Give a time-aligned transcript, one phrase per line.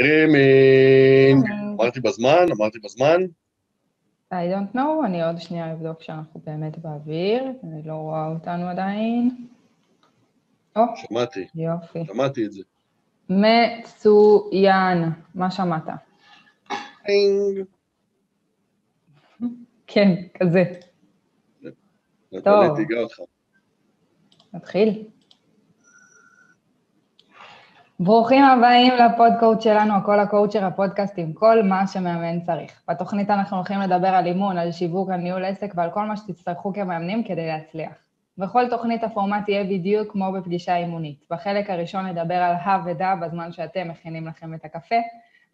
[0.00, 1.50] טרימינג.
[1.74, 3.22] אמרתי בזמן, אמרתי בזמן.
[4.32, 9.46] I don't know, אני עוד שנייה אבדוק שאנחנו באמת באוויר, אני לא רואה אותנו עדיין.
[10.76, 12.04] או, שמעתי, יופי.
[12.06, 12.62] שמעתי את זה.
[13.28, 15.04] מצוין.
[15.34, 15.86] מה שמעת?
[17.06, 17.64] טינג.
[19.86, 20.64] כן, כזה.
[22.96, 23.18] אותך.
[24.54, 25.04] נתחיל.
[28.02, 32.82] ברוכים הבאים לפודקאוט שלנו, הכל הקואוצ'ר, הפודקאסט עם כל מה שמאמן צריך.
[32.88, 36.72] בתוכנית אנחנו הולכים לדבר על אימון, על שיווק, על ניהול עסק ועל כל מה שתצטרכו
[36.72, 37.92] כמאמנים כדי להצליח.
[38.38, 41.24] בכל תוכנית הפורמט יהיה בדיוק כמו בפגישה אימונית.
[41.30, 44.96] בחלק הראשון נדבר על הא ודא בזמן שאתם מכינים לכם את הקפה.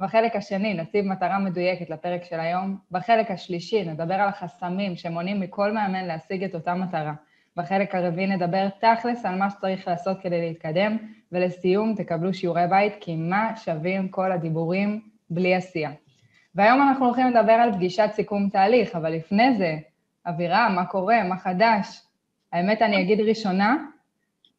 [0.00, 2.76] בחלק השני נציב מטרה מדויקת לפרק של היום.
[2.90, 7.12] בחלק השלישי נדבר על החסמים שמונעים מכל מאמן להשיג את אותה מטרה.
[7.56, 10.96] בחלק הרביעי נדבר תכלס על מה שצריך לעשות כדי להתקדם,
[11.32, 15.90] ולסיום תקבלו שיעורי בית, כי מה שווים כל הדיבורים בלי עשייה.
[16.54, 19.76] והיום אנחנו הולכים לדבר על פגישת סיכום תהליך, אבל לפני זה,
[20.26, 21.22] אבירם, מה קורה?
[21.22, 22.02] מה חדש?
[22.52, 23.76] האמת, אני אגיד ראשונה,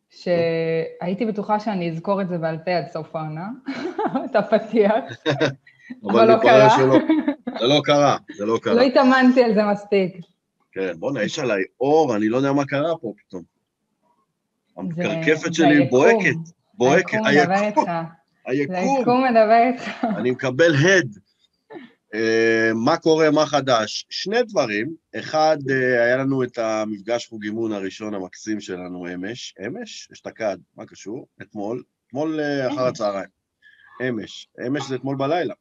[0.09, 3.47] שהייתי בטוחה שאני אזכור את זה בעל פה עד סוף העונה,
[4.25, 4.93] את הפתיח,
[6.09, 6.77] אבל לא קרה.
[7.59, 8.73] זה לא קרה, זה לא קרה.
[8.73, 10.17] לא התאמנתי על זה מספיק.
[10.71, 13.43] כן, בוא'נה, יש עליי אור, אני לא יודע מה קרה פה פתאום.
[14.77, 16.35] הקרקפת שלי בוהקת,
[16.73, 17.17] בוהקת.
[17.25, 17.91] היקום מדבר איתך.
[18.45, 20.03] היקום מדבר איתך.
[20.19, 21.17] אני מקבל הד.
[22.13, 24.05] Uh, מה קורה, מה חדש?
[24.09, 24.95] שני דברים.
[25.19, 29.55] אחד, uh, היה לנו את המפגש חוג אימון הראשון המקסים שלנו אמש.
[29.67, 30.09] אמש?
[30.13, 31.27] אשתקד, מה קשור?
[31.41, 31.83] אתמול.
[32.07, 33.29] אתמול uh, אחר הצהריים.
[34.09, 34.47] אמש.
[34.67, 35.53] אמש זה אתמול בלילה.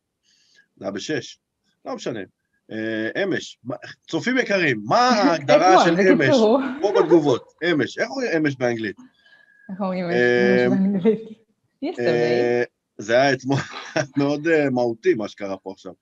[0.76, 1.38] זה היה בשש.
[1.84, 2.20] לא משנה.
[3.24, 3.58] אמש,
[4.08, 6.36] צופים יקרים, מה ההגדרה של אמש?
[6.78, 8.96] כמו בתגובות, אמש, איך אומרים אמש באנגלית?
[9.70, 10.14] איך אומרים אמש?
[10.70, 11.20] באנגלית?
[12.98, 13.58] זה היה אתמול
[14.18, 15.92] מאוד מהותי מה שקרה פה עכשיו.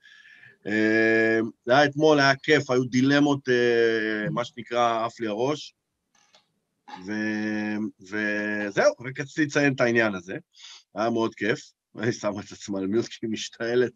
[1.64, 3.48] זה היה אתמול, היה כיף, היו דילמות,
[4.30, 5.74] מה שנקרא, עף לי הראש,
[8.00, 10.36] וזהו, רק רציתי לציין את העניין הזה,
[10.94, 11.60] היה מאוד כיף,
[11.98, 13.92] אני שמה את עצמה על מיוט כי היא משתעלת,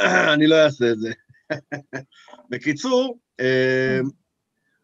[0.34, 1.12] אני לא אעשה את זה.
[2.50, 3.18] בקיצור,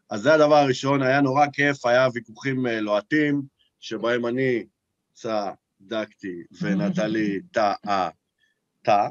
[0.09, 3.41] אז זה הדבר הראשון, היה נורא כיף, היה ויכוחים לוהטים,
[3.79, 4.63] שבהם אני
[5.13, 8.09] צדקתי ונטלי טעה,
[8.81, 9.07] טעה.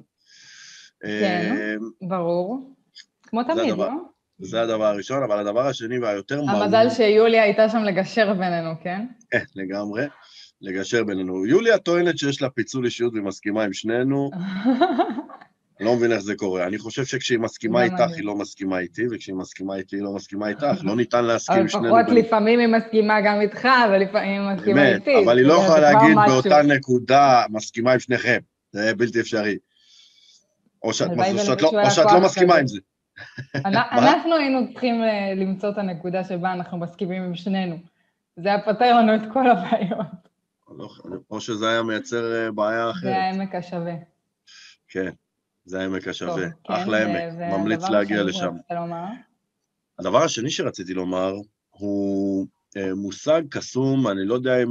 [1.00, 2.74] כן, ברור.
[3.22, 3.90] כמו תמיד, לא?
[4.38, 6.62] זה הדבר הראשון, אבל הדבר השני והיותר מהות...
[6.62, 9.06] המזל שיוליה הייתה שם לגשר בינינו, כן?
[9.30, 10.06] כן, לגמרי.
[10.60, 11.46] לגשר בינינו.
[11.46, 14.30] יוליה טוענת שיש לה פיצול אישיות והיא מסכימה עם שנינו.
[15.82, 16.66] אני לא מבין איך זה קורה.
[16.66, 20.48] אני חושב שכשהיא מסכימה איתך, היא לא מסכימה איתי, וכשהיא מסכימה איתי, היא לא מסכימה
[20.48, 20.66] איתך.
[20.82, 21.90] לא ניתן להסכים שנינו...
[21.90, 25.24] אבל לפחות לפעמים היא מסכימה גם איתך, ולפעמים היא מסכימה איתי.
[25.24, 28.38] אבל היא לא יכולה להגיד באותה נקודה, מסכימה עם שניכם.
[28.72, 29.58] זה בלתי אפשרי.
[30.82, 31.10] או שאת
[32.12, 32.80] לא מסכימה עם זה.
[33.92, 35.02] אנחנו היינו צריכים
[35.36, 37.76] למצוא את הנקודה שבה אנחנו מסכימים עם שנינו.
[38.36, 40.22] זה היה פותר לנו את כל הבעיות.
[41.30, 43.02] או שזה היה מייצר בעיה אחרת.
[43.02, 43.94] זה העמק השווה.
[44.88, 45.10] כן.
[45.64, 48.54] זה העמק השווה, כן, אחלה עמק, ממליץ להגיע לשם.
[49.98, 51.34] הדבר השני שרציתי לומר
[51.70, 52.46] הוא
[52.96, 54.68] מושג קסום, אני לא יודע אם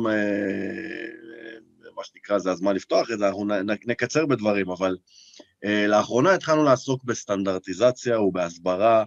[1.96, 3.46] מה שנקרא זה הזמן לפתוח את זה, אנחנו
[3.86, 4.98] נקצר בדברים, אבל
[5.88, 9.04] לאחרונה התחלנו לעסוק בסטנדרטיזציה ובהסברה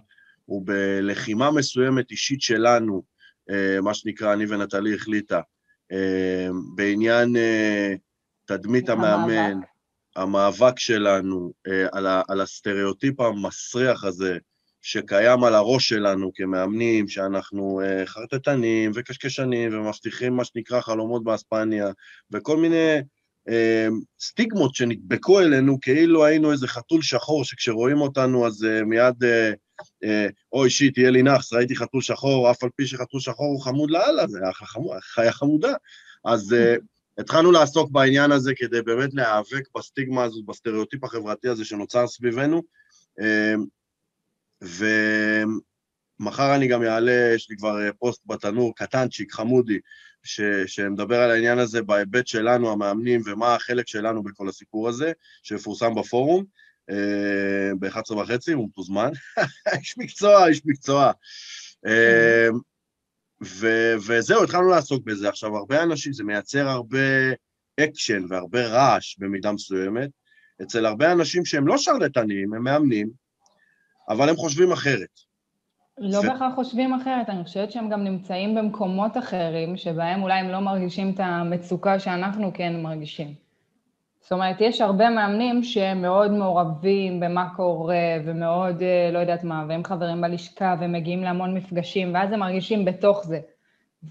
[0.47, 3.03] ובלחימה מסוימת אישית שלנו,
[3.81, 5.41] מה שנקרא, אני ונטלי החליטה,
[6.75, 7.35] בעניין
[8.45, 9.59] תדמית המאמן,
[10.15, 11.51] המאבק שלנו
[11.91, 14.37] על, ה, על הסטריאוטיפ המסריח הזה
[14.81, 21.91] שקיים על הראש שלנו כמאמנים, שאנחנו חרטטנים וקשקשנים ומבטיחים מה שנקרא חלומות באספניה,
[22.31, 23.01] וכל מיני
[23.49, 23.87] אה,
[24.19, 29.51] סטיגמות שנדבקו אלינו כאילו היינו איזה חתול שחור שכשרואים אותנו אז אה, מיד, אה,
[30.03, 33.61] אה, אוי shit, תהיה לי נאחס, ראיתי חתול שחור, אף על פי שחתול שחור הוא
[33.61, 34.51] חמוד לאללה, זה היה
[35.01, 35.73] חיה חמודה.
[36.25, 36.75] אז אה,
[37.17, 42.61] התחלנו לעסוק בעניין הזה כדי באמת להיאבק בסטיגמה הזאת, בסטריאוטיפ החברתי הזה שנוצר סביבנו,
[44.61, 49.79] ומחר אני גם אעלה, יש לי כבר פוסט בתנור, קטנצ'יק, חמודי,
[50.23, 55.11] ש, שמדבר על העניין הזה בהיבט שלנו, המאמנים, ומה החלק שלנו בכל הסיפור הזה,
[55.43, 56.45] שיפורסם בפורום,
[57.79, 59.09] ב-11 וחצי, הוא מתוזמן.
[59.79, 61.11] איש מקצוע, איש מקצוע.
[63.43, 65.29] ו- וזהו, התחלנו לעסוק בזה.
[65.29, 67.31] עכשיו, הרבה אנשים, זה מייצר הרבה
[67.79, 70.09] אקשן והרבה רעש במידה מסוימת.
[70.61, 73.09] אצל הרבה אנשים שהם לא שרלטנים, הם מאמנים,
[74.09, 75.19] אבל הם חושבים אחרת.
[75.97, 76.55] לא בהכרח ו...
[76.55, 81.19] חושבים אחרת, אני חושבת שהם גם נמצאים במקומות אחרים, שבהם אולי הם לא מרגישים את
[81.19, 83.44] המצוקה שאנחנו כן מרגישים.
[84.25, 89.65] זאת אומרת, יש הרבה מאמנים שהם מאוד מעורבים במה קורה, ומאוד, אה, לא יודעת מה,
[89.69, 93.39] והם חברים בלשכה, ומגיעים להמון מפגשים, ואז הם מרגישים בתוך זה.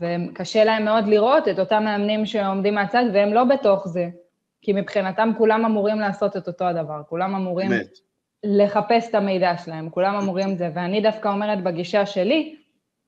[0.00, 4.08] וקשה להם מאוד לראות את אותם מאמנים שעומדים מהצד, והם לא בתוך זה.
[4.62, 7.98] כי מבחינתם כולם אמורים לעשות את אותו הדבר, כולם אמורים באמת.
[8.44, 10.70] לחפש את המידע שלהם, כולם אמורים זה.
[10.74, 12.56] ואני דווקא אומרת בגישה שלי,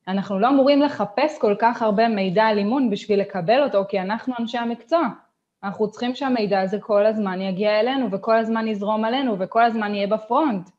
[0.08, 4.34] אנחנו לא אמורים לחפש כל כך הרבה מידע על אימון בשביל לקבל אותו, כי אנחנו
[4.40, 5.08] אנשי המקצוע.
[5.64, 10.06] אנחנו צריכים שהמידע הזה כל הזמן יגיע אלינו, וכל הזמן יזרום עלינו, וכל הזמן יהיה
[10.06, 10.70] בפרונט.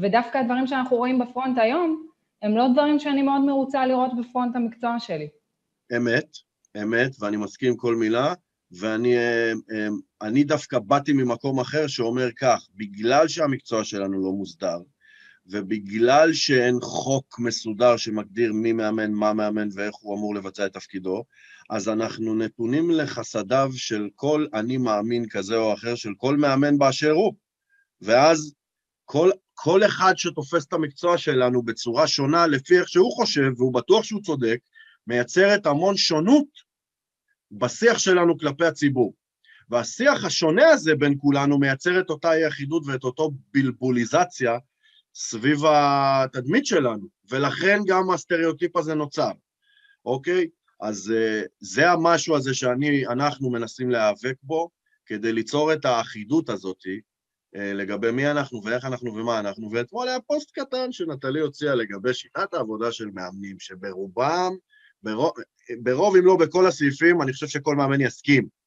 [0.00, 2.06] ודווקא הדברים שאנחנו רואים בפרונט היום,
[2.42, 5.28] הם לא דברים שאני מאוד מרוצה לראות בפרונט המקצוע שלי.
[5.96, 6.36] אמת,
[6.82, 8.34] אמת, ואני מסכים כל מילה,
[8.70, 9.52] ואני אה,
[10.22, 14.78] אה, דווקא באתי ממקום אחר שאומר כך, בגלל שהמקצוע שלנו לא מוסדר,
[15.46, 21.24] ובגלל שאין חוק מסודר שמגדיר מי מאמן, מה מאמן ואיך הוא אמור לבצע את תפקידו,
[21.72, 27.10] אז אנחנו נתונים לחסדיו של כל אני מאמין כזה או אחר, של כל מאמן באשר
[27.10, 27.34] הוא.
[28.00, 28.54] ואז
[29.04, 34.04] כל, כל אחד שתופס את המקצוע שלנו בצורה שונה לפי איך שהוא חושב, והוא בטוח
[34.04, 34.58] שהוא צודק,
[35.06, 36.46] מייצרת המון שונות
[37.52, 39.14] בשיח שלנו כלפי הציבור.
[39.68, 44.58] והשיח השונה הזה בין כולנו מייצר את אותה אי-אחידות ואת אותו בלבוליזציה
[45.14, 49.30] סביב התדמית שלנו, ולכן גם הסטריאוטיפ הזה נוצר,
[50.04, 50.46] אוקיי?
[50.82, 54.70] אז uh, זה המשהו הזה שאנחנו מנסים להיאבק בו,
[55.06, 60.20] כדי ליצור את האחידות הזאת uh, לגבי מי אנחנו ואיך אנחנו ומה אנחנו, ואתמול היה
[60.20, 64.52] פוסט קטן שנטלי הוציאה לגבי שיטת העבודה של מאמנים, שברובם,
[65.02, 65.32] ברוב,
[65.82, 68.62] ברוב אם לא בכל הסעיפים, אני חושב שכל מאמן יסכים.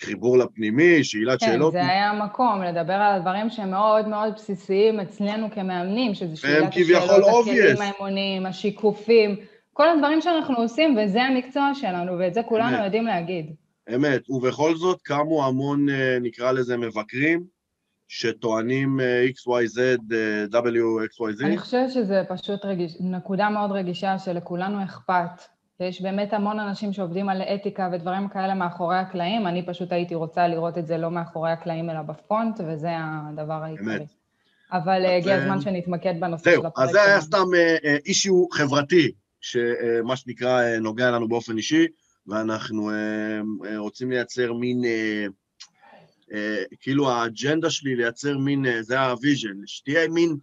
[0.00, 1.72] חיבור לפנימי, שאלת כן, שאלות.
[1.72, 6.68] כן, זה היה מקום, לדבר על הדברים שהם מאוד מאוד בסיסיים אצלנו כמאמנים, שזה שאלת
[6.68, 9.36] השאלות, הכלים האמוניים, השיקופים,
[9.74, 12.84] כל הדברים שאנחנו עושים, וזה המקצוע שלנו, ואת זה כולנו אמת.
[12.84, 13.54] יודעים להגיד.
[13.94, 17.44] אמת, ובכל זאת קמו המון, אה, נקרא לזה, מבקרים,
[18.08, 19.78] שטוענים אה, XYZ,
[20.12, 21.44] אה, WXYZ.
[21.44, 25.42] אני חושבת שזה פשוט רגיש, נקודה מאוד רגישה שלכולנו אכפת
[25.80, 30.48] ויש באמת המון אנשים שעובדים על אתיקה ודברים כאלה מאחורי הקלעים, אני פשוט הייתי רוצה
[30.48, 33.86] לראות את זה לא מאחורי הקלעים אלא בפרונט, וזה הדבר העיקרי.
[33.86, 34.08] באמת.
[34.72, 36.76] אבל הגיע הזמן שנתמקד בנושא של הפרק.
[36.76, 37.46] זהו, אז זה היה סתם
[38.06, 39.12] אישיו חברתי,
[39.44, 41.86] שמה שנקרא נוגע לנו באופן אישי,
[42.26, 42.90] ואנחנו
[43.76, 44.82] רוצים לייצר מין,
[46.80, 50.36] כאילו האג'נדה שלי לייצר מין, זה ה vision, שתהיה מין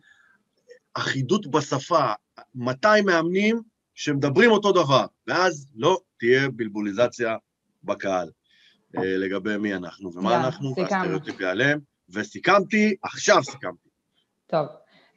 [0.94, 2.13] אחידות בשפה,
[2.56, 3.62] 200 מאמנים
[3.95, 7.36] שמדברים אותו דבר, ואז לא תהיה בלבוליזציה
[7.83, 8.30] בקהל
[8.98, 13.89] אה, לגבי מי אנחנו ומה אנחנו, והסטריאוטיפ ייעלם, וסיכמתי, עכשיו סיכמתי.
[14.48, 14.68] טוב.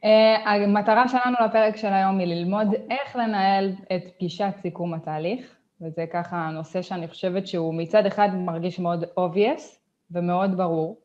[0.05, 6.05] Uh, המטרה שלנו לפרק של היום היא ללמוד איך לנהל את פגישת סיכום התהליך, וזה
[6.13, 9.63] ככה נושא שאני חושבת שהוא מצד אחד מרגיש מאוד obvious
[10.11, 10.99] ומאוד ברור,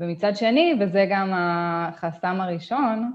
[0.00, 3.12] ומצד שני, וזה גם החסם הראשון,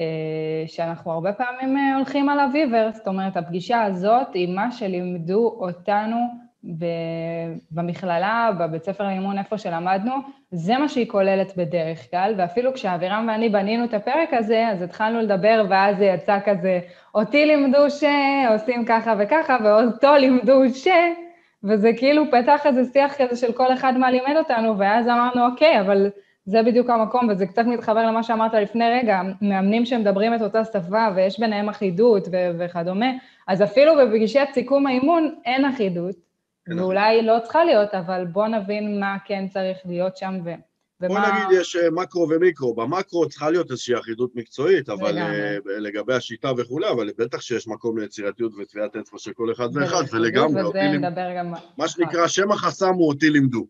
[0.00, 5.56] אה, שאנחנו הרבה פעמים אה, הולכים על הוויבר, זאת אומרת, הפגישה הזאת היא מה שלימדו
[5.60, 6.16] אותנו
[7.70, 10.12] במכללה, בבית ספר לאימון, איפה שלמדנו,
[10.50, 15.20] זה מה שהיא כוללת בדרך כלל, ואפילו כשאבירם ואני בנינו את הפרק הזה, אז התחלנו
[15.20, 16.80] לדבר, ואז זה יצא כזה,
[17.14, 20.88] אותי לימדו שעושים ככה וככה, ואותו לימדו ש...
[21.64, 25.80] וזה כאילו פתח איזה שיח כזה של כל אחד מה לימד אותנו, ואז אמרנו, אוקיי,
[25.80, 26.10] אבל
[26.44, 31.06] זה בדיוק המקום, וזה קצת מתחבר למה שאמרת לפני רגע, מאמנים שמדברים את אותה שפה
[31.14, 33.06] ויש ביניהם אחידות וכדומה,
[33.48, 36.27] אז אפילו בפגישת סיכום האימון אין אחידות,
[36.76, 40.50] ואולי לא צריכה להיות, אבל בואו נבין מה כן צריך להיות שם ו...
[41.00, 41.20] ומה...
[41.20, 45.40] בוא נגיד יש אה, מקרו ומיקרו, במקרו צריכה להיות איזושהי אחידות מקצועית, אבל לגמרי.
[45.40, 50.02] אה, לגבי השיטה וכולי, אבל בטח שיש מקום ליצירתיות וטביעת אצבע של כל אחד ואחד,
[50.12, 51.08] ולגמרי, אותי לימדו,
[51.78, 53.66] מה שנקרא, שם החסם הוא אותי לימדו.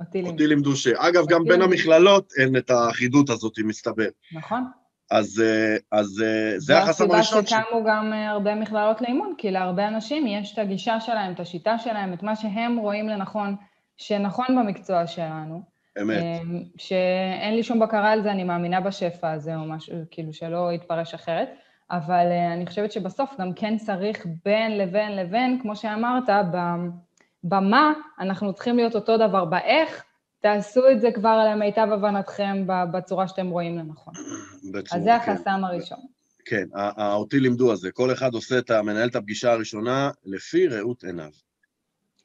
[0.00, 0.30] אותי לימדו.
[0.32, 0.86] אותי לימדו ש...
[0.86, 4.08] אגב, גם בין המכללות אין את האחידות הזאת, מסתבר.
[4.32, 4.64] נכון.
[5.10, 7.40] אז, אה, אז אה, זה החסם הראשון.
[7.40, 11.32] זו הסיבה שקמו גם אה, הרבה מכללות לאימון, כי להרבה אנשים יש את הגישה שלהם,
[11.32, 13.56] את השיטה שלהם, את מה שהם רואים לנכון,
[13.96, 15.62] שנכון במקצוע שלנו.
[16.02, 16.24] אמת.
[16.76, 21.14] שאין לי שום בקרה על זה, אני מאמינה בשפע הזה, או משהו, כאילו שלא יתפרש
[21.14, 21.48] אחרת.
[21.90, 26.28] אבל אני חושבת שבסוף גם כן צריך בין לבין לבין, כמו שאמרת,
[27.44, 30.04] במה אנחנו צריכים להיות אותו דבר, באיך
[30.40, 34.14] תעשו את זה כבר למיטב הבנתכם בצורה שאתם רואים לנכון.
[34.72, 35.32] בצורה, אז זה כן.
[35.32, 35.98] החסם הראשון.
[36.44, 36.64] כן,
[36.98, 41.30] אותי לימדו על זה, כל אחד עושה את, מנהל את הפגישה הראשונה לפי ראות עיניו.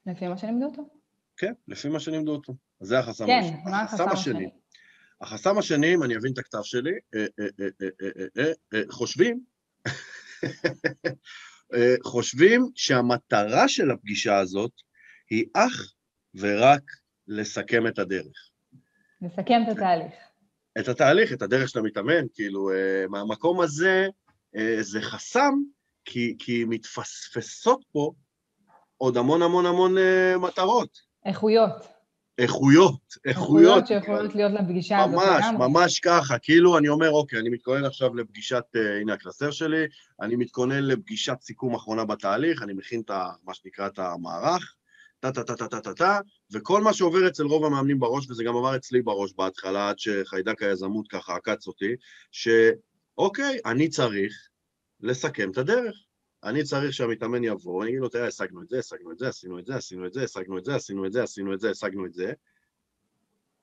[0.05, 0.89] לפי מה שלימדו אותו?
[1.38, 2.53] כן, לפי מה שלימדו אותו.
[2.82, 3.63] אז זה החסם כן, הראשון.
[3.63, 4.50] כן, מה החסם השני?
[5.22, 7.25] החסם השני, אם אני אבין את הכתב שלי, אה,
[8.39, 9.43] אה, אה, חושבים,
[12.03, 14.72] חושבים שהמטרה של הפגישה הזאת
[15.29, 15.93] היא אך
[16.36, 16.82] ורק
[17.27, 18.50] לסכם את הדרך.
[19.22, 20.13] לסכם את התהליך.
[20.80, 24.08] את התהליך, את הדרך של המתאמן, כאילו, אה, מהמקום הזה
[24.56, 25.53] אה, זה חסם,
[26.06, 28.12] כי, כי מתפספסות פה
[28.98, 30.98] עוד המון המון המון אה, מטרות.
[31.25, 31.88] איכויות.
[32.38, 33.77] איכויות, איכויות.
[33.77, 35.15] איכויות שיכולות להיות לפגישה הזאת.
[35.15, 36.38] ממש, ממש ככה.
[36.39, 38.63] כאילו, אני אומר, אוקיי, אני מתכונן עכשיו לפגישת,
[39.01, 39.86] הנה הקלסר שלי,
[40.22, 44.75] אני מתכונן לפגישת סיכום אחרונה בתהליך, אני מכין את ה, מה שנקרא את המערך,
[45.32, 46.20] טה-טה-טה-טה-טה-טה,
[46.51, 50.63] וכל מה שעובר אצל רוב המאמנים בראש, וזה גם עבר אצלי בראש בהתחלה, עד שחיידק
[50.63, 51.96] היזמות ככה עקץ אותי,
[52.32, 54.48] שאוקיי, אני צריך
[55.01, 55.96] לסכם את הדרך.
[56.44, 59.60] אני צריך שהמתאמן יבוא, אני אגיד לו, תראה, השגנו את זה, השגנו את זה, עשינו
[59.60, 62.06] את זה, עשינו את זה, השגנו את זה, עשינו את זה, עשינו את זה, השגנו
[62.06, 62.34] את זה.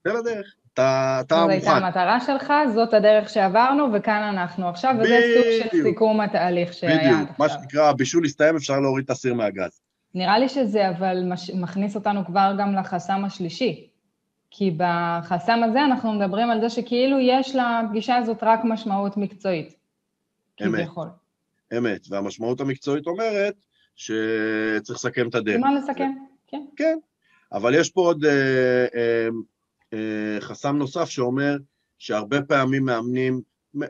[0.04, 0.54] זה לדרך.
[0.74, 1.44] אתה, מוכן.
[1.44, 6.72] זו הייתה המטרה שלך, זאת הדרך שעברנו, וכאן אנחנו עכשיו, וזה סוג של סיכום התהליך
[6.72, 7.12] שהיה עכשיו.
[7.12, 9.80] בדיוק, מה שנקרא, הבישול הסתיים, אפשר להוריד את הסיר מהגז.
[10.14, 11.50] נראה לי שזה אבל מש...
[11.50, 13.90] מכניס אותנו כבר גם לחסם השלישי.
[14.50, 19.74] כי בחסם הזה אנחנו מדברים על זה שכאילו יש לפגישה הזאת רק משמעות מקצועית.
[20.62, 20.74] אמת.
[20.74, 21.08] כביכול.
[21.78, 23.54] אמת, והמשמעות המקצועית אומרת
[23.96, 25.60] שצריך לסכם את הדרך.
[25.60, 26.10] מה לסכם,
[26.46, 26.64] כן.
[26.76, 26.98] כן,
[27.52, 29.28] אבל יש פה עוד אה, אה,
[29.92, 31.56] אה, חסם נוסף שאומר
[31.98, 33.40] שהרבה פעמים מאמנים,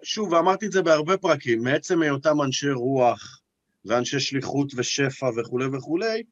[0.03, 3.40] שוב, ואמרתי את זה בהרבה פרקים, מעצם היותם אנשי רוח
[3.85, 6.23] ואנשי שליחות ושפע וכולי וכולי,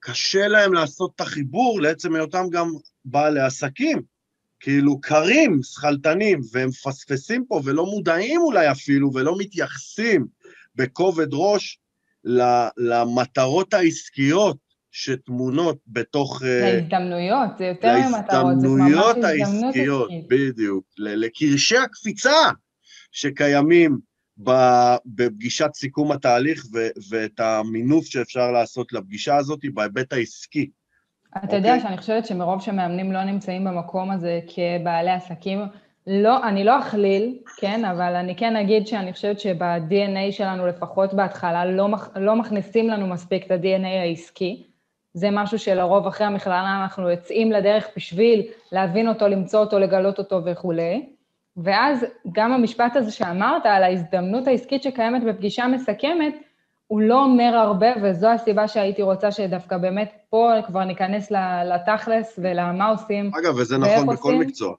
[0.00, 2.70] קשה להם לעשות את החיבור לעצם היותם גם
[3.04, 4.02] בעלי עסקים.
[4.60, 10.26] כאילו קרים, שכלתנים, והם מפספסים פה ולא מודעים אולי אפילו, ולא מתייחסים
[10.74, 11.78] בכובד ראש
[12.76, 14.56] למטרות העסקיות
[14.90, 16.42] שטמונות בתוך...
[16.42, 22.50] אה, להזדמנויות, זה יותר ממטרות, זה ממש הזדמנות העסקיות, בדיוק, לקרשי הקפיצה
[23.12, 23.98] שקיימים
[25.06, 26.64] בפגישת סיכום התהליך
[27.10, 30.70] ואת המינוף שאפשר לעשות לפגישה הזאת בהיבט העסקי.
[31.44, 31.80] אתה יודע אוקיי?
[31.80, 35.60] שאני חושבת שמרוב שמאמנים לא נמצאים במקום הזה כבעלי עסקים,
[36.06, 41.64] לא, אני לא אכליל, כן, אבל אני כן אגיד שאני חושבת שב-DNA שלנו, לפחות בהתחלה,
[41.64, 44.66] לא, לא מכניסים לנו מספיק את ה-DNA העסקי.
[45.14, 50.42] זה משהו שלרוב אחרי המכללה אנחנו יוצאים לדרך בשביל להבין אותו, למצוא אותו, לגלות אותו
[50.44, 51.06] וכולי.
[51.64, 56.34] ואז גם המשפט הזה שאמרת על ההזדמנות העסקית שקיימת בפגישה מסכמת,
[56.86, 61.32] הוא לא אומר הרבה, וזו הסיבה שהייתי רוצה שדווקא באמת פה כבר ניכנס
[61.64, 63.30] לתכלס ולמה עושים.
[63.34, 64.40] אגב, וזה נכון בכל עושים.
[64.40, 64.74] מקצוע.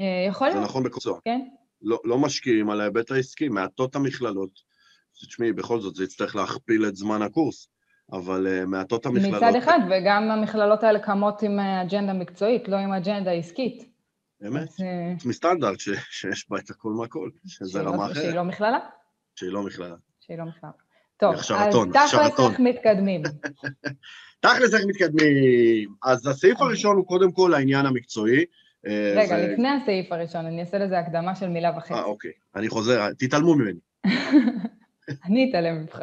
[0.00, 0.58] אה, יכול להיות.
[0.58, 1.18] זה נכון בכל מקצוע.
[1.24, 1.40] כן.
[1.82, 4.50] לא, לא משקיעים על ההיבט העסקי, מעטות המכללות.
[5.12, 7.68] תשמעי, בכל זאת, זה יצטרך להכפיל את זמן הקורס,
[8.12, 9.42] אבל uh, מעטות המכללות...
[9.42, 13.95] מצד אחד, וגם המכללות האלה קמות עם אג'נדה מקצועית, לא עם אג'נדה עסקית.
[14.40, 14.68] באמת?
[15.14, 18.14] חוץ מסטנדרט שיש בה את הכל מהכל, שזה רמה לא- אחרת.
[18.24, 18.78] שהיא לא מכללה?
[19.34, 19.96] שהיא לא מכללה.
[20.20, 20.72] שהיא לא מכללה.
[21.16, 21.46] טוב, אז
[21.92, 23.22] תכלס איך מתקדמים.
[24.40, 25.88] תכלס איך מתקדמים.
[26.04, 26.66] אז הסעיף אוקיי.
[26.66, 28.44] הראשון הוא קודם כל העניין המקצועי.
[28.86, 31.94] אה, רגע, לפני הסעיף הראשון, אני אעשה לזה הקדמה של מילה וחצי.
[31.94, 32.30] אה, אוקיי.
[32.56, 33.78] אני חוזר, תתעלמו ממני.
[35.24, 35.98] אני אתעלם ממך,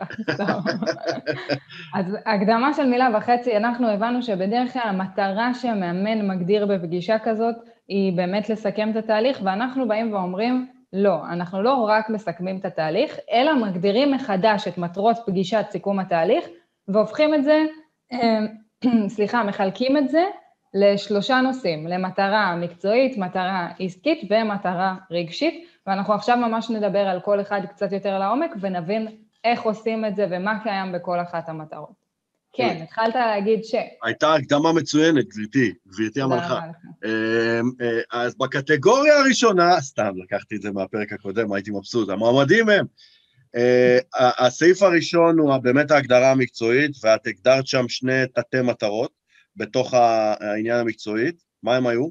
[1.95, 7.55] אז הקדמה של מילה וחצי, אנחנו הבנו שבדרך כלל המטרה שהמאמן מגדיר בפגישה כזאת
[7.87, 13.17] היא באמת לסכם את התהליך, ואנחנו באים ואומרים, לא, אנחנו לא רק מסכמים את התהליך,
[13.31, 16.45] אלא מגדירים מחדש את מטרות פגישת סיכום התהליך,
[16.87, 17.65] והופכים את זה,
[18.13, 18.39] אה,
[19.15, 20.23] סליחה, מחלקים את זה
[20.73, 27.61] לשלושה נושאים, למטרה מקצועית, מטרה עסקית ומטרה רגשית, ואנחנו עכשיו ממש נדבר על כל אחד
[27.69, 29.07] קצת יותר לעומק ונבין
[29.43, 32.02] איך עושים את זה ומה קיים בכל אחת המטרות.
[32.53, 33.75] כן, התחלת להגיד ש...
[34.03, 36.59] הייתה הקדמה מצוינת, גברתי, גברתי המלכה.
[37.05, 37.09] אמ,
[37.81, 42.85] אה, אז בקטגוריה הראשונה, סתם, לקחתי את זה מהפרק הקודם, הייתי מבסוט, המועמדים הם.
[43.55, 49.23] אה, הסעיף הראשון הוא באמת ההגדרה המקצועית, ואת הגדרת שם שני תתי מטרות.
[49.55, 52.07] בתוך העניין המקצועית, מה הם היו?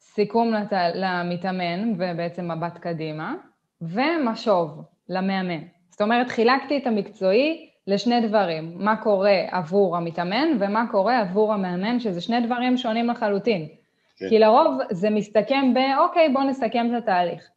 [0.00, 0.72] סיכום לת...
[0.94, 3.34] למתאמן ובעצם מבט קדימה,
[3.80, 5.62] ומשוב למאמן.
[5.90, 12.00] זאת אומרת, חילקתי את המקצועי לשני דברים, מה קורה עבור המתאמן ומה קורה עבור המאמן,
[12.00, 13.68] שזה שני דברים שונים לחלוטין.
[14.16, 14.28] כן.
[14.28, 17.48] כי לרוב זה מסתכם ב, אוקיי, בוא נסכם את התהליך.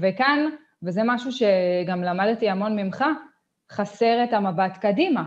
[0.00, 0.46] וכאן,
[0.82, 3.04] וזה משהו שגם למדתי המון ממך,
[3.70, 5.24] חסר את המבט קדימה.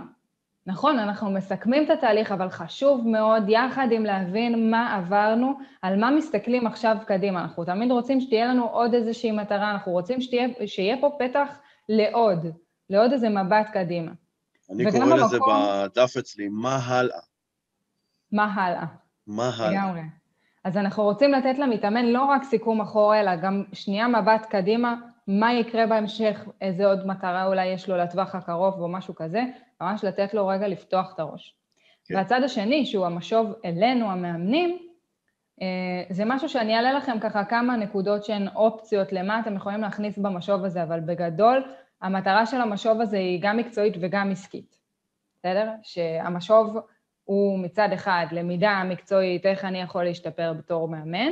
[0.67, 6.11] נכון, אנחנו מסכמים את התהליך, אבל חשוב מאוד, יחד עם להבין מה עברנו, על מה
[6.11, 7.41] מסתכלים עכשיו קדימה.
[7.41, 11.59] אנחנו תמיד רוצים שתהיה לנו עוד איזושהי מטרה, אנחנו רוצים שתהיה, שיהיה פה פתח
[11.89, 12.45] לעוד,
[12.89, 14.11] לעוד איזה מבט קדימה.
[14.71, 17.19] אני קורא במקום, לזה בדף אצלי, מה הלאה?
[18.31, 18.85] מה הלאה?
[19.27, 19.71] מה הלאה?
[19.71, 20.01] לגמרי.
[20.63, 24.95] אז אנחנו רוצים לתת למתאמן לא רק סיכום אחורה, אלא גם שנייה מבט קדימה,
[25.27, 29.43] מה יקרה בהמשך, איזה עוד מטרה אולי יש לו לטווח הקרוב או משהו כזה,
[29.81, 31.55] ממש לתת לו רגע לפתוח את הראש.
[32.05, 32.15] כן.
[32.15, 34.77] והצד השני, שהוא המשוב אלינו, המאמנים,
[36.09, 40.63] זה משהו שאני אעלה לכם ככה כמה נקודות שהן אופציות למה אתם יכולים להכניס במשוב
[40.63, 41.63] הזה, אבל בגדול,
[42.05, 44.77] המטרה של המשוב הזה היא גם מקצועית וגם עסקית,
[45.35, 45.69] בסדר?
[45.83, 46.77] שהמשוב
[47.23, 51.31] הוא מצד אחד למידה מקצועית, איך אני יכול להשתפר בתור מאמן,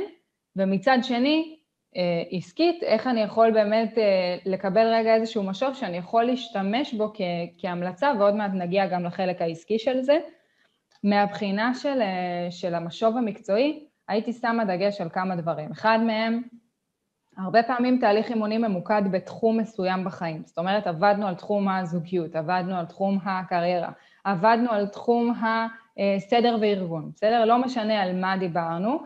[0.56, 1.58] ומצד שני,
[1.96, 7.12] אה, עסקית, איך אני יכול באמת אה, לקבל רגע איזשהו משוב שאני יכול להשתמש בו
[7.14, 7.20] כ-
[7.58, 10.18] כהמלצה, ועוד מעט נגיע גם לחלק העסקי של זה.
[11.04, 15.70] מהבחינה של, אה, של המשוב המקצועי, הייתי שמה דגש על כמה דברים.
[15.70, 16.42] אחד מהם,
[17.36, 20.42] הרבה פעמים תהליך אימונים ממוקד בתחום מסוים בחיים.
[20.44, 23.90] זאת אומרת, עבדנו על תחום הזוגיות, עבדנו על תחום הקריירה,
[24.24, 25.34] עבדנו על תחום
[25.98, 27.44] הסדר וארגון, בסדר?
[27.44, 28.98] לא משנה על מה דיברנו,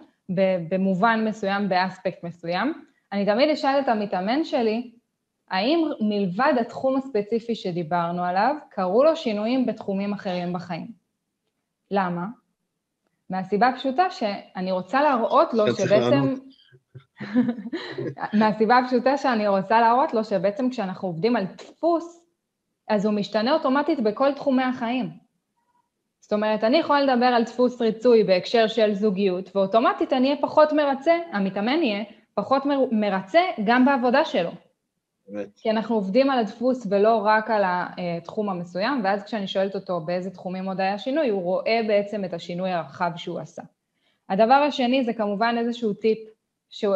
[0.68, 2.82] במובן מסוים, באספקט מסוים.
[3.12, 4.90] אני תמיד אשאל את המתאמן שלי,
[5.50, 10.88] האם מלבד התחום הספציפי שדיברנו עליו, קרו לו שינויים בתחומים אחרים בחיים?
[11.90, 12.26] למה?
[13.30, 16.34] מהסיבה הפשוטה שאני רוצה להראות לו שבעצם...
[18.38, 22.24] מהסיבה הפשוטה שאני רוצה להראות לו שבעצם כשאנחנו עובדים על דפוס,
[22.88, 25.10] אז הוא משתנה אוטומטית בכל תחומי החיים.
[26.20, 30.72] זאת אומרת, אני יכולה לדבר על דפוס ריצוי בהקשר של זוגיות, ואוטומטית אני אהיה פחות
[30.72, 34.50] מרצה, המתאמן יהיה פחות מרצה גם בעבודה שלו.
[35.28, 35.48] באמת.
[35.56, 40.30] כי אנחנו עובדים על הדפוס ולא רק על התחום המסוים, ואז כשאני שואלת אותו באיזה
[40.30, 43.62] תחומים עוד היה שינוי, הוא רואה בעצם את השינוי הרחב שהוא עשה.
[44.28, 46.18] הדבר השני זה כמובן איזשהו טיפ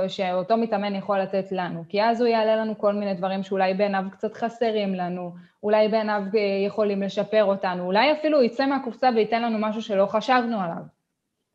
[0.08, 4.04] שאותו מתאמן יכול לתת לנו, כי אז הוא יעלה לנו כל מיני דברים שאולי בעיניו
[4.12, 9.58] קצת חסרים לנו, אולי בעיניו אה, יכולים לשפר אותנו, אולי אפילו יצא מהקופסה וייתן לנו
[9.58, 10.82] משהו שלא חשבנו עליו.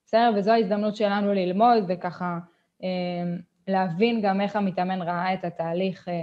[0.06, 0.32] בסדר?
[0.36, 2.40] וזו ההזדמנות שלנו ללמוד וככה
[2.84, 2.88] אה,
[3.68, 6.14] להבין גם איך המתאמן ראה את התהליך אה,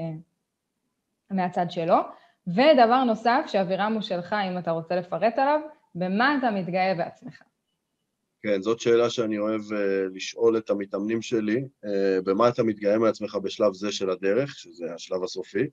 [1.30, 1.96] מהצד שלו.
[2.46, 5.60] ודבר נוסף, שאבירם הוא שלך, אם אתה רוצה לפרט עליו,
[5.94, 7.42] במה אתה מתגאה בעצמך?
[8.44, 9.74] כן, זאת שאלה שאני אוהב uh,
[10.14, 11.88] לשאול את המתאמנים שלי, uh,
[12.24, 15.64] במה אתה מתגאה מעצמך בשלב זה של הדרך, שזה השלב הסופי,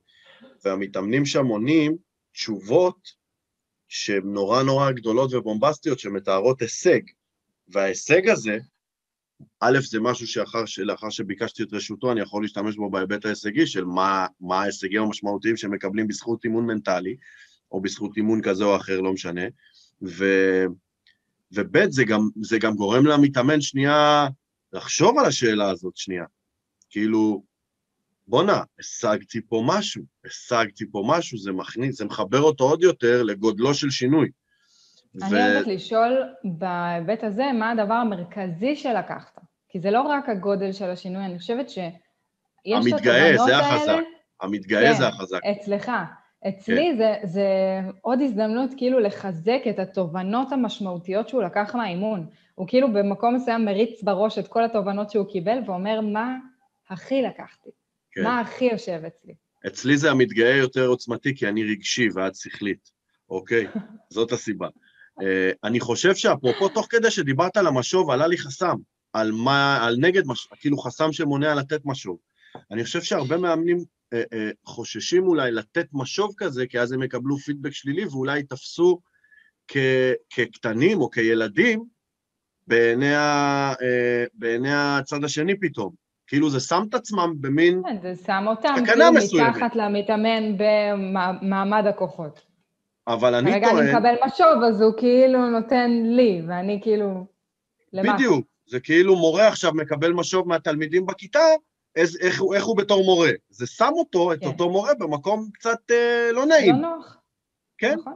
[0.65, 1.95] והמתאמנים שם עונים
[2.31, 2.97] תשובות
[3.87, 6.99] שהן נורא נורא גדולות ובומבסטיות שמתארות הישג,
[7.67, 8.57] וההישג הזה,
[9.59, 13.85] א', זה משהו שאחר, שלאחר שביקשתי את רשותו, אני יכול להשתמש בו בהיבט ההישגי של
[13.85, 17.15] מה, מה ההישגים המשמעותיים שמקבלים בזכות אימון מנטלי,
[17.71, 19.45] או בזכות אימון כזה או אחר, לא משנה,
[20.03, 20.25] ו...
[21.53, 24.27] וב' זה גם, זה גם גורם למתאמן שנייה
[24.73, 26.25] לחשוב על השאלה הזאת שנייה.
[26.89, 27.43] כאילו,
[28.27, 33.73] בואנה, השגתי פה משהו, השגתי פה משהו, זה מכניס, זה מחבר אותו עוד יותר לגודלו
[33.73, 34.29] של שינוי.
[35.23, 35.35] אני ו...
[35.35, 39.41] אוהבת לשאול בהיבט הזה, מה הדבר המרכזי שלקחת?
[39.69, 41.93] כי זה לא רק הגודל של השינוי, אני חושבת שיש
[42.67, 43.29] את התובנות האלה...
[43.29, 44.03] המתגאה, זה החזק.
[44.41, 45.39] המתגאה כן, זה החזק.
[45.51, 45.91] אצלך.
[46.47, 46.97] אצלי כן.
[46.97, 47.45] זה, זה
[48.01, 52.27] עוד הזדמנות כאילו לחזק את התובנות המשמעותיות שהוא לקח מהאימון.
[52.55, 56.37] הוא כאילו במקום מסוים מריץ בראש את כל התובנות שהוא קיבל ואומר, מה
[56.89, 57.69] הכי לקחתי?
[58.11, 58.23] כן.
[58.23, 59.33] מה הכי יושב אצלי?
[59.67, 62.91] אצלי זה המתגאה יותר עוצמתי, כי אני רגשי ואת שכלית,
[63.29, 63.67] אוקיי?
[64.13, 64.67] זאת הסיבה.
[65.19, 65.23] Uh,
[65.63, 68.75] אני חושב שאפרופו, תוך כדי שדיברת על המשוב, עלה לי חסם,
[69.13, 72.17] על מה, על נגד משוב, כאילו חסם שמונע לתת משוב.
[72.71, 73.77] אני חושב שהרבה מאמנים
[74.65, 78.99] חוששים אולי לתת משוב כזה, כי אז הם יקבלו פידבק שלילי ואולי ייתפסו
[80.29, 81.83] כקטנים או כילדים
[82.67, 85.91] בעיני, ה, אה, בעיני הצד השני פתאום.
[86.27, 89.55] כאילו זה שם את עצמם במין כן, זה שם אותם כאילו מסוימת.
[89.55, 92.41] מתחת למתאמן במעמד הכוחות.
[93.07, 93.61] אבל אני טוען...
[93.61, 97.25] כרגע אני מקבל משוב, אז הוא כאילו נותן לי, ואני כאילו...
[97.93, 98.47] בדיוק.
[98.65, 101.39] זה כאילו מורה עכשיו מקבל משוב מהתלמידים בכיתה,
[101.95, 103.29] איך, איך, איך הוא בתור מורה.
[103.49, 104.33] זה שם אותו, כן.
[104.33, 106.75] את אותו מורה, במקום קצת אה, לא נעים.
[106.75, 107.17] לא נוח.
[107.77, 107.95] כן?
[107.99, 108.13] נכון.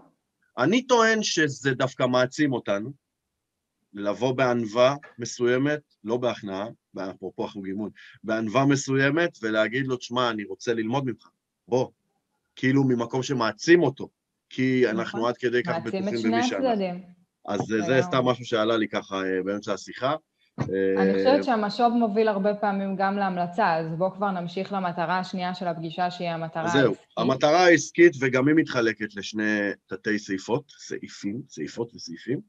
[0.57, 2.91] אני טוען שזה דווקא מעצים אותנו,
[3.93, 7.89] לבוא בענווה מסוימת, לא בהכנעה, אפרופו החוג אימון,
[8.23, 11.29] בענווה מסוימת, ולהגיד לו, תשמע, אני רוצה ללמוד ממך,
[11.67, 11.89] בוא.
[12.55, 14.09] כאילו ממקום שמעצים אותו,
[14.49, 14.99] כי נכון.
[14.99, 16.29] אנחנו עד כדי כך בטוחים במי שאנחנו.
[16.29, 17.03] מעצים את שני הצדדים.
[17.45, 20.15] אז זה סתם משהו שעלה לי ככה אה, באמצע השיחה.
[20.97, 25.67] אני חושבת שהמשוב מוביל הרבה פעמים גם להמלצה, אז בואו כבר נמשיך למטרה השנייה של
[25.67, 26.81] הפגישה, שהיא המטרה העסקית.
[26.81, 32.39] זהו, המטרה העסקית, וגם היא מתחלקת לשני תתי סעיפות, סעיפים, סעיפות וסעיפים.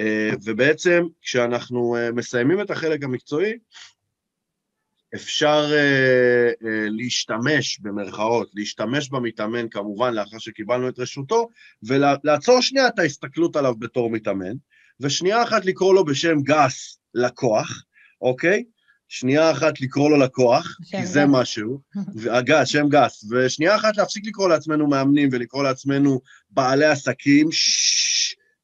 [0.00, 3.58] אה, ובעצם, כשאנחנו אה, מסיימים את החלק המקצועי,
[5.14, 11.48] אפשר uh, uh, להשתמש, במרכאות, להשתמש במתאמן כמובן לאחר שקיבלנו את רשותו,
[11.82, 14.52] ולעצור שנייה את ההסתכלות עליו בתור מתאמן,
[15.00, 17.84] ושנייה אחת לקרוא לו בשם גס, לקוח,
[18.20, 18.64] אוקיי?
[19.08, 21.28] שנייה אחת לקרוא לו לקוח, כי זה גס.
[21.28, 21.80] משהו,
[22.36, 27.48] הגס, שם גס, ושנייה אחת להפסיק לקרוא לעצמנו מאמנים ולקרוא לעצמנו בעלי עסקים,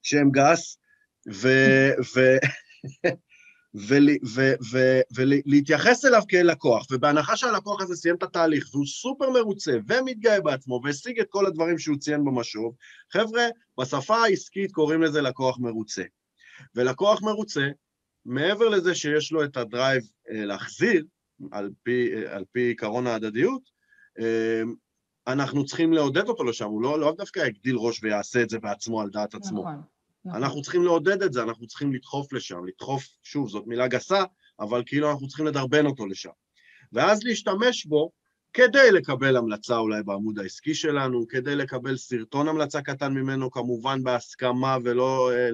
[0.03, 0.79] שם גס,
[5.17, 10.81] ולהתייחס אליו כאל לקוח, ובהנחה שהלקוח הזה סיים את התהליך והוא סופר מרוצה ומתגאה בעצמו
[10.85, 12.75] והשיג את כל הדברים שהוא ציין במשוב,
[13.13, 13.43] חבר'ה,
[13.81, 16.03] בשפה העסקית קוראים לזה לקוח מרוצה.
[16.75, 17.69] ולקוח מרוצה,
[18.25, 21.05] מעבר לזה שיש לו את ה drive אה, להחזיר,
[21.53, 23.63] על פי, אה, על פי עקרון ההדדיות,
[24.19, 24.63] אה,
[25.27, 29.01] אנחנו צריכים לעודד אותו לשם, הוא לא, לא דווקא יגדיל ראש ויעשה את זה בעצמו
[29.01, 29.61] על דעת עצמו.
[29.61, 29.83] נכון.
[30.25, 30.43] נכון.
[30.43, 34.25] אנחנו צריכים לעודד את זה, אנחנו צריכים לדחוף לשם, לדחוף, שוב, זאת מילה גסה,
[34.61, 36.31] אבל כאילו אנחנו צריכים לדרבן אותו לשם.
[36.93, 38.11] ואז להשתמש בו
[38.57, 44.77] כדי לקבל המלצה אולי בעמוד העסקי שלנו, כדי לקבל סרטון המלצה קטן ממנו, כמובן בהסכמה,
[44.85, 45.49] ולא אה,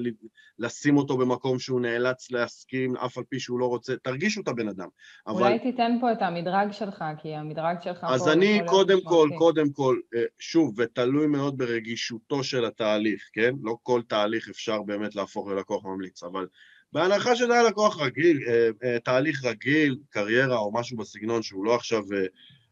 [0.59, 4.69] לשים אותו במקום שהוא נאלץ להסכים, אף על פי שהוא לא רוצה, תרגישו את הבן
[4.69, 4.89] אדם.
[5.27, 5.59] אולי אבל...
[5.59, 10.25] תיתן פה את המדרג שלך, כי המדרג שלך אז אני קודם כל, קודם כל, אה,
[10.39, 13.55] שוב, ותלוי מאוד ברגישותו של התהליך, כן?
[13.63, 16.47] לא כל תהליך אפשר באמת להפוך ללקוח ממליץ, אבל
[16.93, 21.75] בהנחה שזה היה לקוח רגיל, אה, אה, תהליך רגיל, קריירה או משהו בסגנון שהוא לא
[21.75, 22.03] עכשיו...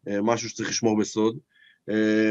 [0.08, 1.38] אה, משהו שצריך לשמור בסוד.
[1.88, 2.30] אה,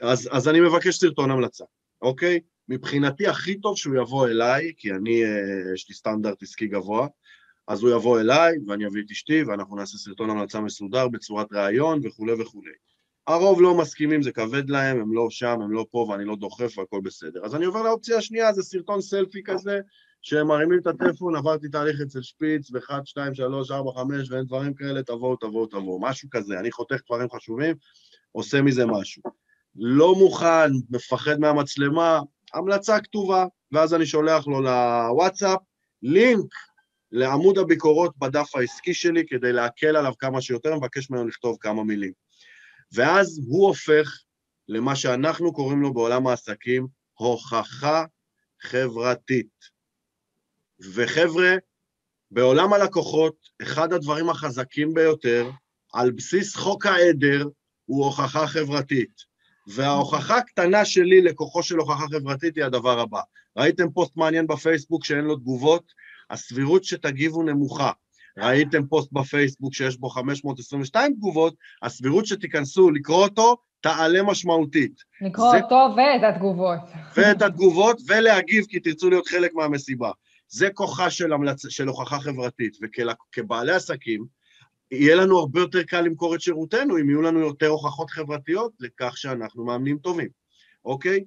[0.00, 1.64] אז, אז אני מבקש סרטון המלצה,
[2.02, 2.40] אוקיי?
[2.68, 7.06] מבחינתי הכי טוב שהוא יבוא אליי, כי אני, אה, יש לי סטנדרט עסקי גבוה,
[7.68, 12.00] אז הוא יבוא אליי ואני אביא את אשתי ואנחנו נעשה סרטון המלצה מסודר בצורת ראיון
[12.04, 12.72] וכולי וכולי.
[13.26, 16.78] הרוב לא מסכימים, זה כבד להם, הם לא שם, הם לא פה ואני לא דוחף
[16.78, 17.44] והכל בסדר.
[17.44, 19.80] אז אני עובר לאופציה השנייה, זה סרטון סלפי כזה,
[20.22, 24.74] שהם מרימים את הטלפון, עברתי תהליך אצל שפיץ, ב-1, 2, 3, 4, 5, ואין דברים
[24.74, 26.58] כאלה, תבואו, תבואו, תבואו, משהו כזה.
[26.60, 27.76] אני חותך דברים חשובים,
[28.32, 29.22] עושה מזה משהו.
[29.76, 32.20] לא מוכן, מפחד מהמצלמה,
[32.54, 35.60] המלצה כתובה, ואז אני שולח לו לוואטסאפ
[36.02, 36.54] לינק
[37.12, 42.12] לעמוד הביקורות בדף העסקי שלי כדי להקל עליו כמה שיותר, מבקש ממנו לכתוב כמה מילים.
[42.92, 44.18] ואז הוא הופך
[44.68, 48.04] למה שאנחנו קוראים לו בעולם העסקים הוכחה
[48.62, 49.77] חברתית.
[50.94, 51.54] וחבר'ה,
[52.30, 55.50] בעולם הלקוחות, אחד הדברים החזקים ביותר,
[55.92, 57.48] על בסיס חוק העדר,
[57.84, 59.28] הוא הוכחה חברתית.
[59.66, 63.20] וההוכחה הקטנה שלי לכוחו של הוכחה חברתית היא הדבר הבא.
[63.56, 65.92] ראיתם פוסט מעניין בפייסבוק שאין לו תגובות?
[66.30, 67.90] הסבירות שתגיבו נמוכה.
[68.38, 74.92] ראיתם פוסט בפייסבוק שיש בו 522 תגובות, הסבירות שתיכנסו לקרוא אותו תעלה משמעותית.
[75.20, 75.58] לקרוא זה...
[75.62, 76.80] אותו ואת התגובות.
[77.16, 80.10] ואת התגובות, ולהגיב כי תרצו להיות חלק מהמסיבה.
[80.48, 81.68] זה כוחה של, המלצ...
[81.68, 84.26] של הוכחה חברתית, וכבעלי עסקים,
[84.90, 89.16] יהיה לנו הרבה יותר קל למכור את שירותנו אם יהיו לנו יותר הוכחות חברתיות לכך
[89.16, 90.28] שאנחנו מאמנים טובים,
[90.84, 91.24] אוקיי?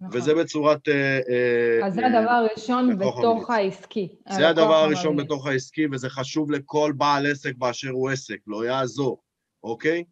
[0.00, 0.20] נכון.
[0.20, 0.88] וזה בצורת...
[0.88, 4.08] אה, אה, אז זה הדבר הראשון בתוך העסקי.
[4.30, 9.22] זה הדבר הראשון בתוך העסקי, וזה חשוב לכל בעל עסק באשר הוא עסק, לא יעזור,
[9.62, 10.04] אוקיי?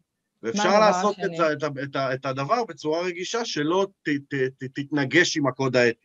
[0.43, 5.47] ואפשר לעשות את, את, את, את הדבר בצורה רגישה שלא ת, ת, ת, תתנגש עם
[5.47, 6.02] הקוד האתי.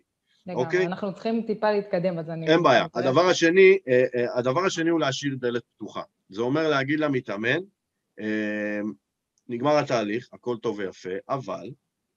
[0.48, 0.86] לגמרי, אוקיי?
[0.86, 2.48] אנחנו צריכים טיפה להתקדם, אז אני...
[2.48, 2.86] אין בעיה.
[2.94, 6.02] הדבר השני, אה, אה, הדבר השני הוא להשאיר דלת פתוחה.
[6.28, 7.58] זה אומר להגיד למתאמן,
[8.20, 8.80] אה,
[9.48, 11.70] נגמר התהליך, הכל טוב ויפה, אבל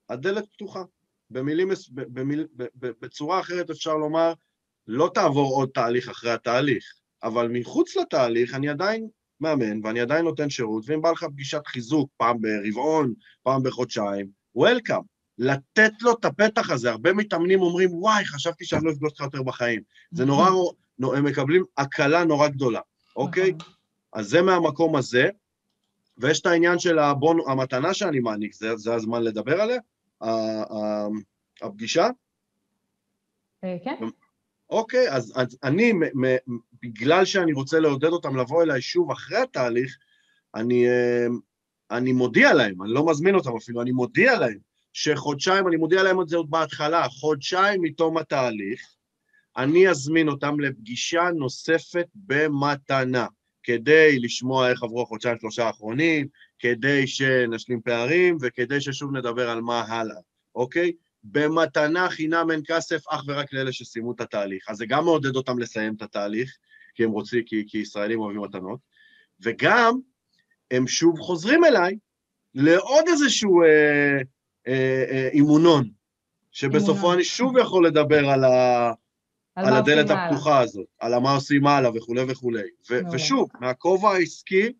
[0.09, 0.83] הדלת פתוחה.
[1.29, 4.33] במילים, במיל, בצורה אחרת אפשר לומר,
[4.87, 6.83] לא תעבור עוד תהליך אחרי התהליך,
[7.23, 9.07] אבל מחוץ לתהליך אני עדיין
[9.39, 13.13] מאמן ואני עדיין נותן שירות, ואם בא לך פגישת חיזוק פעם ברבעון,
[13.43, 15.10] פעם בחודשיים, וולקאם.
[15.41, 16.91] לתת לו את הפתח הזה.
[16.91, 19.81] הרבה מתאמנים אומרים, וואי, חשבתי שאני לא אפגוש אותך יותר בחיים.
[20.11, 20.49] זה נורא,
[21.17, 22.79] הם מקבלים הקלה נורא גדולה,
[23.15, 23.53] אוקיי?
[24.13, 25.29] אז זה מהמקום הזה,
[26.17, 29.79] ויש את העניין של הבון, המתנה שאני מעניק, זה, זה הזמן לדבר עליה?
[31.61, 32.07] הפגישה?
[33.63, 33.95] אה, כן.
[34.69, 36.37] אוקיי, אז, אז אני, מ, מ,
[36.81, 39.97] בגלל שאני רוצה לעודד אותם לבוא אליי שוב אחרי התהליך,
[40.55, 41.27] אני, אה,
[41.91, 46.21] אני מודיע להם, אני לא מזמין אותם אפילו, אני מודיע להם שחודשיים, אני מודיע להם
[46.21, 48.81] את זה עוד בהתחלה, חודשיים מתום התהליך,
[49.57, 53.25] אני אזמין אותם לפגישה נוספת במתנה,
[53.63, 56.27] כדי לשמוע איך עברו החודשיים שלושה האחרונים,
[56.59, 60.17] כדי שנשלים פערים וכדי ששוב נדבר על מה הלאה,
[60.55, 60.91] אוקיי?
[61.23, 64.69] במתנה חינם אין כסף אך ורק לאלה שסיימו את התהליך.
[64.69, 66.57] אז זה גם מעודד אותם לסיים את התהליך,
[66.95, 68.79] כי הם רוצים, כי, כי ישראלים אוהבים מתנות,
[69.41, 69.99] וגם
[70.71, 71.95] הם שוב חוזרים אליי
[72.55, 74.17] לעוד איזשהו אה,
[75.33, 75.89] אימונון,
[76.51, 78.91] שבסופו אני שוב יכול לדבר על, ה...
[79.55, 82.67] על, הדלת הפתוחה הזאת, על מה עושים הלאה וכולי וכולי.
[83.13, 84.71] ושוב, מהכובע העסקי,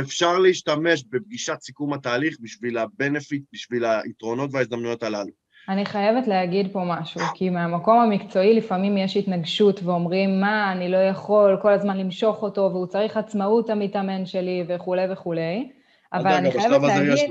[0.00, 5.30] אפשר להשתמש בפגישת סיכום התהליך בשביל הבנפיט, בשביל היתרונות וההזדמנויות הללו.
[5.68, 10.96] אני חייבת להגיד פה משהו, כי מהמקום המקצועי לפעמים יש התנגשות ואומרים, מה, אני לא
[10.96, 15.70] יכול כל הזמן למשוך אותו, והוא צריך עצמאות המתאמן שלי וכולי וכולי,
[16.12, 17.30] אבל אני חייבת להגיד...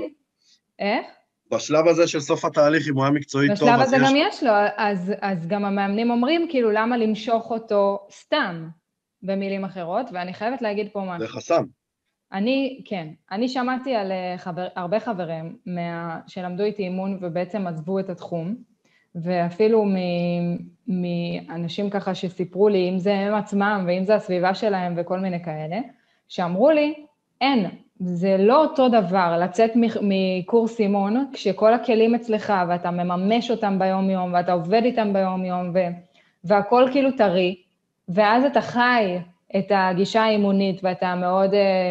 [0.78, 1.06] איך?
[1.54, 4.52] בשלב הזה של סוף התהליך, אם הוא היה מקצועי טוב, בשלב הזה גם יש לו,
[4.76, 8.68] אז, אז גם המאמנים אומרים, כאילו, למה למשוך אותו סתם,
[9.22, 11.26] במילים אחרות, ואני חייבת להגיד פה משהו.
[11.26, 11.64] זה חסם.
[12.32, 17.98] אני, כן, אני שמעתי על אה, חבר, הרבה חברים מה, שלמדו איתי אימון ובעצם עזבו
[17.98, 18.54] את התחום,
[19.14, 19.84] ואפילו
[20.86, 25.78] מאנשים ככה שסיפרו לי, אם זה הם עצמם ואם זה הסביבה שלהם וכל מיני כאלה,
[26.28, 26.94] שאמרו לי,
[27.40, 29.70] אין, זה לא אותו דבר לצאת
[30.02, 35.72] מקורס אימון, כשכל הכלים אצלך ואתה מממש אותם ביום-יום ואתה עובד איתם ביום-יום
[36.44, 37.56] והכל כאילו טרי,
[38.08, 39.18] ואז אתה חי
[39.56, 41.90] את הגישה האימונית ואתה מאוד, אה,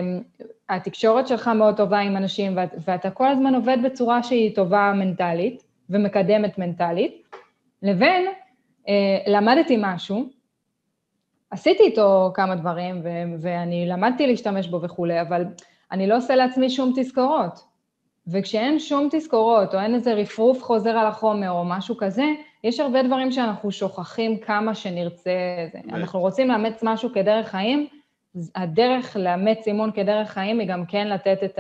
[0.69, 5.63] התקשורת שלך מאוד טובה עם אנשים ואת, ואתה כל הזמן עובד בצורה שהיא טובה מנטלית
[5.89, 7.23] ומקדמת מנטלית,
[7.83, 8.25] לבין
[8.87, 10.25] אה, למדתי משהו,
[11.51, 15.45] עשיתי איתו כמה דברים ו- ואני למדתי להשתמש בו וכולי, אבל
[15.93, 17.73] אני לא עושה לעצמי שום תזכורות.
[18.27, 22.23] וכשאין שום תזכורות, או אין איזה רפרוף חוזר על החומר או משהו כזה,
[22.63, 25.31] יש הרבה דברים שאנחנו שוכחים כמה שנרצה.
[25.89, 27.87] אנחנו רוצים לאמץ משהו כדרך חיים,
[28.55, 31.59] הדרך לאמץ אימון כדרך חיים היא גם כן לתת את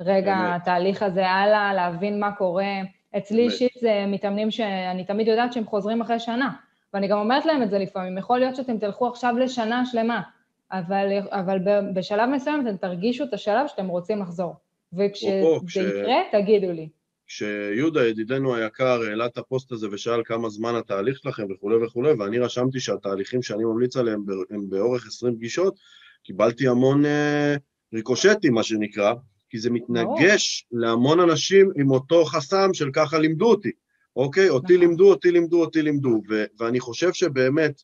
[0.00, 2.74] הרגע, התהליך הזה הלאה, להבין מה קורה.
[3.16, 6.50] אצלי אישית זה מתאמנים שאני תמיד יודעת שהם חוזרים אחרי שנה,
[6.94, 10.20] ואני גם אומרת להם את זה לפעמים, יכול להיות שאתם תלכו עכשיו לשנה שלמה,
[10.72, 11.58] אבל, אבל
[11.94, 14.54] בשלב מסוים אתם תרגישו את השלב שאתם רוצים לחזור.
[14.92, 15.76] וכשזה כש...
[15.76, 16.88] יקרה, תגידו לי.
[17.26, 22.38] כשיהודה, ידידנו היקר, העלה את הפוסט הזה ושאל כמה זמן התהליך שלכם וכולי וכולי, ואני
[22.38, 25.76] רשמתי שהתהליכים שאני ממליץ עליהם הם באורך 20 פגישות,
[26.24, 27.56] קיבלתי המון אה,
[27.94, 29.14] ריקושטים, מה שנקרא,
[29.50, 30.78] כי זה מתנגש או.
[30.78, 33.70] להמון אנשים עם אותו חסם של ככה לימדו אותי,
[34.16, 34.48] אוקיי?
[34.48, 34.86] אותי נכון.
[34.86, 37.82] לימדו, אותי לימדו, אותי לימדו, ו- ואני חושב שבאמת,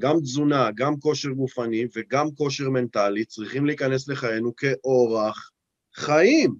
[0.00, 5.50] גם תזונה, גם כושר גופני וגם כושר מנטלי צריכים להיכנס לחיינו כאורח
[5.94, 6.54] חיים,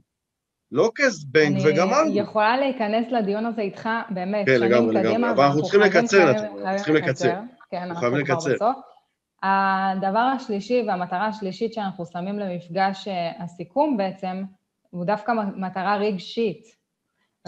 [0.73, 2.11] לא כזבנג וגמרנו.
[2.11, 6.77] אני יכולה להיכנס לדיון הזה איתך, באמת, כן, לגמרי, לגמרי, אבל אנחנו צריכים לקצר, אנחנו
[6.77, 7.35] צריכים לקצר.
[7.71, 8.55] כן, אנחנו חייבים לקצר.
[9.43, 14.43] הדבר השלישי והמטרה השלישית שאנחנו שמים למפגש אה, הסיכום בעצם,
[14.91, 16.81] הוא דווקא מטרה רגשית.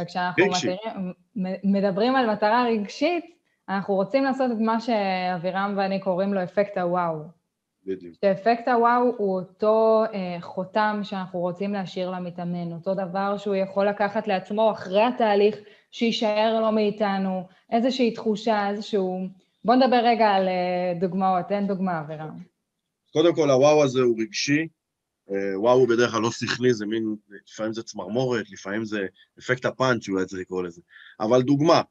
[0.01, 1.13] וכשאנחנו מתארים,
[1.65, 3.25] מדברים על מטרה רגשית,
[3.69, 7.23] אנחנו רוצים לעשות את מה שאבירם ואני קוראים לו אפקט הוואו.
[7.87, 8.15] בדיוק.
[8.21, 14.29] שאפקט הוואו הוא אותו אה, חותם שאנחנו רוצים להשאיר למתאמן, אותו דבר שהוא יכול לקחת
[14.29, 15.57] לעצמו אחרי התהליך,
[15.91, 19.27] שיישאר לו מאיתנו, איזושהי תחושה, איזשהו...
[19.65, 22.39] בוא נדבר רגע על אה, דוגמאות, תן דוגמה, אבירם.
[23.13, 24.69] קודם כל, הוואו הזה הוא רגשי,
[25.31, 29.07] אה, וואו הוא בדרך כלל לא שכלי, זה מין, לפעמים זה צמרמורת, לפעמים זה
[29.39, 30.81] אפקט הפאנץ', אולי צריך לקרוא לזה.
[31.21, 31.83] אבל דוגמה,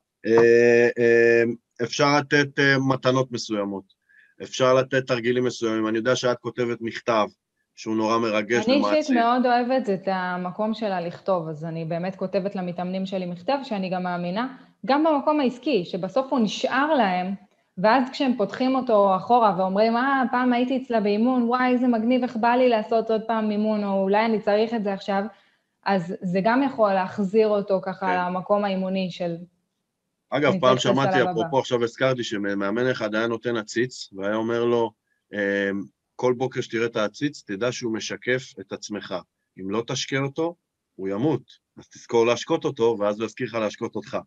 [1.84, 3.84] אפשר לתת אה, מתנות מסוימות.
[4.43, 5.88] אפשר לתת תרגילים מסוימים.
[5.88, 7.27] אני יודע שאת כותבת מכתב
[7.75, 8.86] שהוא נורא מרגש ומעציב.
[8.86, 13.57] אני אישית מאוד אוהבת את המקום שלה לכתוב, אז אני באמת כותבת למתאמנים שלי מכתב,
[13.63, 17.34] שאני גם מאמינה, גם במקום העסקי, שבסוף הוא נשאר להם,
[17.77, 22.36] ואז כשהם פותחים אותו אחורה ואומרים, אה, פעם הייתי אצלה באימון, וואי, איזה מגניב, איך
[22.36, 25.23] בא לי לעשות עוד פעם אימון, או אולי אני צריך את זה עכשיו,
[25.86, 28.25] אז זה גם יכול להחזיר אותו ככה כן.
[28.25, 29.36] למקום האימוני של
[30.32, 34.91] אגב, פעם שמעתי, אפרופו עכשיו הזכרתי, שמאמן אחד היה נותן עציץ, והיה אומר לו,
[35.34, 35.82] אמ,
[36.15, 39.15] כל בוקר שתראה את העציץ, תדע שהוא משקף את עצמך.
[39.60, 40.56] אם לא תשקה אותו,
[40.96, 41.41] הוא ימות.
[41.78, 44.17] אז תזכור להשקות אותו, ואז הוא יזכיר לך להשקות אותך.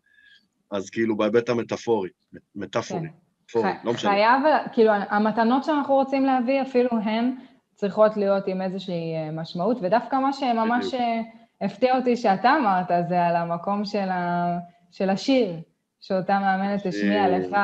[0.71, 2.09] אז כאילו, בהיבט המטאפורי,
[2.55, 3.07] מטאפורי,
[3.47, 3.75] כן.
[3.83, 4.11] לא משנה.
[4.11, 4.41] חייב,
[4.73, 7.35] כאילו, המתנות שאנחנו רוצים להביא, אפילו הן
[7.75, 11.21] צריכות להיות עם איזושהי אה, משמעות, ודווקא מה שממש אה,
[11.61, 14.57] הפתיע אותי שאתה אמרת, זה על המקום של, ה...
[14.91, 15.55] של השיר.
[16.01, 17.55] שאותה מאמנת השמיעה לך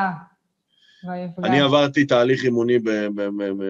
[1.43, 2.77] אני עברתי תהליך אימוני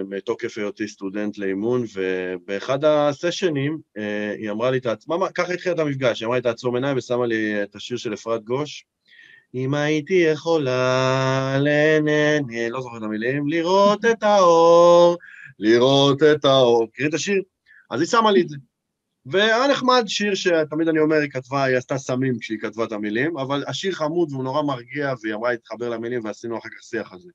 [0.09, 5.79] בתוקף היותי סטודנט לאימון, ובאחד הסשנים אה, היא אמרה לי את העצמה, ככה התחילה את
[5.79, 8.85] המפגש, היא אמרה לי תעצום עיניים ושמה לי את השיר של אפרת גוש.
[9.55, 15.17] אם הייתי יכולה לנהנה, לא זוכר את המילים, לראות את האור,
[15.59, 16.83] לראות את האור.
[16.83, 17.41] מכירים את השיר?
[17.91, 18.57] אז היא שמה לי את זה.
[19.25, 23.37] והיה נחמד שיר שתמיד אני אומר, היא כתבה, היא עשתה סמים כשהיא כתבה את המילים,
[23.37, 27.19] אבל השיר חמוד והוא נורא מרגיע, והיא אמרה להתחבר למילים ועשינו אחר כך שיח על
[27.19, 27.31] זה.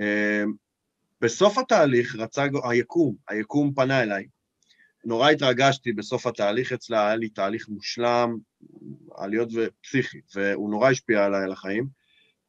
[0.00, 0.52] אמ,
[1.20, 4.26] בסוף התהליך רצה היקום, היקום פנה אליי.
[5.04, 8.36] נורא התרגשתי בסוף התהליך אצלה, היה לי תהליך מושלם,
[9.16, 11.86] עליות ופסיכי, והוא נורא השפיע עליי על החיים.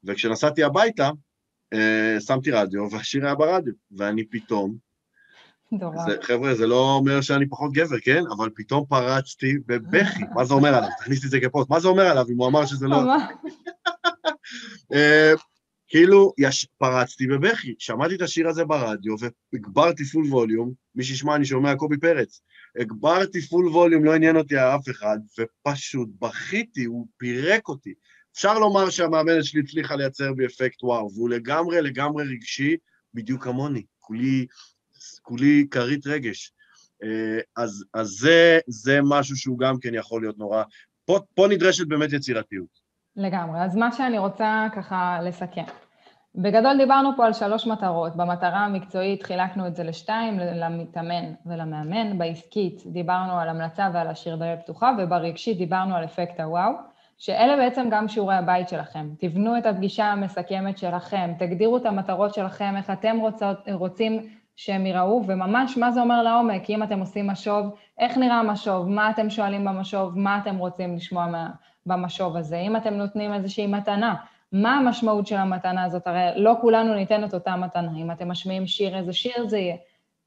[0.03, 1.09] וכשנסעתי הביתה,
[1.73, 4.77] אה, שמתי רדיו, והשיר היה ברדיו, ואני פתאום
[6.07, 8.23] זה, חבר'ה, זה לא אומר שאני פחות גבר, כן?
[8.37, 10.23] אבל פתאום פרצתי בבכי.
[10.33, 10.89] מה זה אומר עליו?
[10.99, 11.69] תכניסי את זה כפוסט.
[11.69, 12.97] מה זה אומר עליו אם הוא אמר שזה לא...
[14.93, 15.33] אה,
[15.87, 19.15] כאילו, יש, פרצתי בבכי, שמעתי את השיר הזה ברדיו
[19.53, 22.41] והגברתי פול ווליום, מי שישמע, אני שומע קובי פרץ.
[22.79, 27.93] הגברתי פול ווליום, לא עניין אותי אף אחד, ופשוט בכיתי, הוא פירק אותי.
[28.33, 32.77] אפשר לומר שהמאמנת שלי הצליחה לייצר בי אפקט וואו, והוא לגמרי לגמרי רגשי,
[33.13, 34.45] בדיוק כמוני, כולי,
[35.21, 36.51] כולי כרית רגש.
[37.03, 40.63] אה, אז, אז זה, זה משהו שהוא גם כן יכול להיות נורא...
[41.05, 42.85] פה, פה נדרשת באמת יצירתיות.
[43.15, 43.63] לגמרי.
[43.63, 45.63] אז מה שאני רוצה ככה לסכם.
[46.35, 48.15] בגדול דיברנו פה על שלוש מטרות.
[48.15, 52.17] במטרה המקצועית חילקנו את זה לשתיים, למתאמן ולמאמן.
[52.17, 56.71] בעסקית דיברנו על המלצה ועל השיר דלת פתוחה, וברגשית דיברנו על אפקט הוואו,
[57.17, 59.09] שאלה בעצם גם שיעורי הבית שלכם.
[59.19, 65.21] תבנו את הפגישה המסכמת שלכם, תגדירו את המטרות שלכם, איך אתם רוצות, רוצים שהם יראו,
[65.27, 67.65] וממש מה זה אומר לעומק, אם אתם עושים משוב,
[67.99, 71.49] איך נראה משוב, מה אתם שואלים במשוב, מה אתם רוצים לשמוע מה,
[71.85, 74.15] במשוב הזה, אם אתם נותנים איזושהי מתנה,
[74.51, 76.07] מה המשמעות של המתנה הזאת?
[76.07, 79.75] הרי לא כולנו ניתן את אותה מתנה, אם אתם משמיעים שיר, איזה שיר זה יהיה.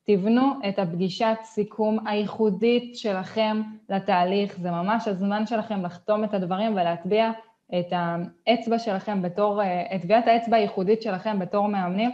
[0.06, 7.30] תבנו את הפגישת סיכום הייחודית שלכם לתהליך, זה ממש הזמן שלכם לחתום את הדברים ולהטביע
[7.78, 9.62] את האצבע שלכם בתור,
[9.94, 12.10] את טביעת האצבע הייחודית שלכם בתור מאמנים,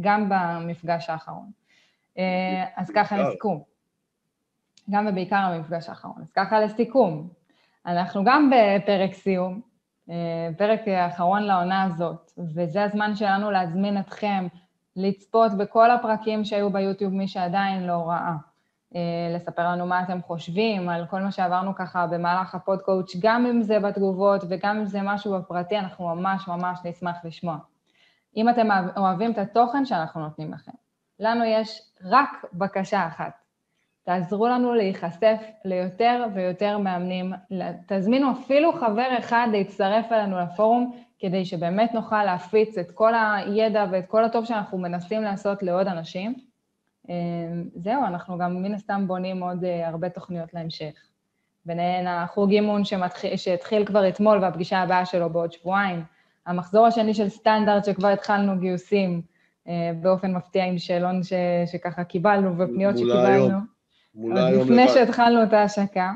[0.00, 1.50] גם במפגש האחרון.
[2.18, 3.62] אה, אז ככה לסיכום.
[4.90, 6.22] גם ובעיקר המפגש האחרון.
[6.22, 7.28] אז ככה לסיכום,
[7.86, 9.60] אנחנו גם בפרק סיום,
[10.10, 14.46] אה, פרק האחרון לעונה הזאת, וזה הזמן שלנו להזמין אתכם
[14.96, 18.34] לצפות בכל הפרקים שהיו ביוטיוב, מי שעדיין לא ראה.
[18.94, 19.00] אה,
[19.34, 23.78] לספר לנו מה אתם חושבים על כל מה שעברנו ככה במהלך הפודקואוץ', גם אם זה
[23.78, 27.56] בתגובות וגם אם זה משהו בפרטי, אנחנו ממש ממש נשמח לשמוע.
[28.36, 30.72] אם אתם אוהבים את התוכן שאנחנו נותנים לכם,
[31.20, 33.32] לנו יש רק בקשה אחת.
[34.04, 37.32] תעזרו לנו להיחשף ליותר ויותר מאמנים,
[37.86, 44.06] תזמינו אפילו חבר אחד להצטרף אלינו לפורום, כדי שבאמת נוכל להפיץ את כל הידע ואת
[44.06, 46.34] כל הטוב שאנחנו מנסים לעשות לעוד אנשים.
[47.08, 47.14] אמ,
[47.74, 50.94] זהו, אנחנו גם מן הסתם בונים עוד אה, הרבה תוכניות להמשך.
[51.64, 56.04] ביניהן החוג אימון שמתחיל, שהתחיל כבר אתמול והפגישה הבאה שלו בעוד שבועיים,
[56.46, 59.22] המחזור השני של סטנדרט שכבר התחלנו גיוסים
[59.68, 61.32] אה, באופן מפתיע עם שאלון ש,
[61.72, 63.26] שככה קיבלנו ופניות שקיבלנו.
[63.26, 63.66] היום.
[64.14, 66.12] מולה היום לפני שהתחלנו את ההשקה.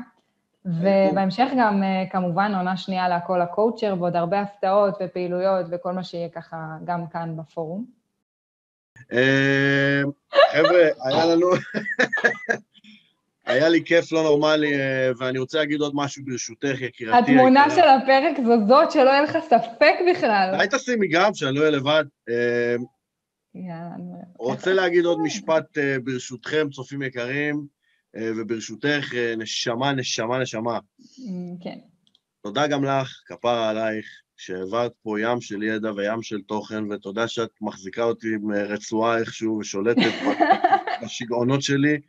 [0.65, 6.29] ובהמשך גם, אה, כמובן, עונה שנייה להכל הקואוצ'ר, ועוד הרבה הפתעות ופעילויות וכל מה שיהיה
[6.29, 7.85] ככה גם כאן בפורום.
[9.11, 10.01] אה,
[10.51, 11.47] חבר'ה, היה לנו...
[13.45, 17.31] היה לי כיף לא נורמלי, אה, ואני רוצה להגיד עוד משהו ברשותך, יקירתי.
[17.31, 20.49] התמונה של הפרק זו זאת, שלא יהיה לך ספק בכלל.
[20.53, 22.03] אולי תשימי גם, שאני לא אהיה לבד.
[23.55, 24.23] יאללה.
[24.37, 27.67] רוצה להגיד עוד משפט ברשותכם, צופים יקרים.
[28.15, 30.79] אה, וברשותך, אה, נשמה, נשמה, נשמה.
[30.99, 31.77] Mm, כן.
[32.43, 34.05] תודה גם לך, כפרה עלייך,
[34.37, 39.17] שהעברת פה ים של ידע וים של תוכן, ותודה שאת מחזיקה אותי עם אה, רצועה
[39.17, 40.11] איכשהו ושולטת
[41.03, 41.99] בשיגעונות שלי,